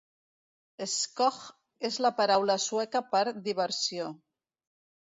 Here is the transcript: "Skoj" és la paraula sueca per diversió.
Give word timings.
"Skoj" 0.93 1.37
és 1.91 2.01
la 2.07 2.13
paraula 2.23 2.59
sueca 2.67 3.07
per 3.13 3.25
diversió. 3.51 4.15